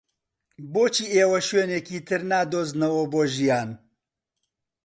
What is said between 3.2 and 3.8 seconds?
ژیان؟